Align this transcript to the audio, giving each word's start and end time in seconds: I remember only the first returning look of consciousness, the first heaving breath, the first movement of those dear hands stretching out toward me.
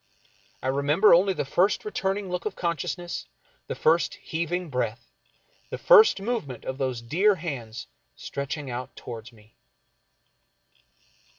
I 0.63 0.67
remember 0.67 1.13
only 1.13 1.33
the 1.33 1.45
first 1.45 1.85
returning 1.85 2.27
look 2.31 2.45
of 2.47 2.55
consciousness, 2.55 3.27
the 3.67 3.75
first 3.75 4.15
heaving 4.15 4.71
breath, 4.71 5.11
the 5.69 5.77
first 5.77 6.19
movement 6.19 6.65
of 6.65 6.79
those 6.79 7.03
dear 7.03 7.35
hands 7.35 7.85
stretching 8.15 8.71
out 8.71 8.95
toward 8.95 9.31
me. 9.31 9.53